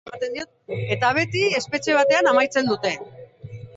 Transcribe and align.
Eta 0.95 1.11
beti, 1.17 1.43
espetxe 1.59 1.99
batean 1.99 2.31
amaitzen 2.33 2.73
dute. 2.75 2.95